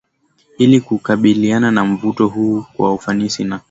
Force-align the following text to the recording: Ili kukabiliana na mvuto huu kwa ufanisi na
Ili 0.57 0.81
kukabiliana 0.81 1.71
na 1.71 1.85
mvuto 1.85 2.27
huu 2.27 2.61
kwa 2.73 2.93
ufanisi 2.93 3.43
na 3.43 3.59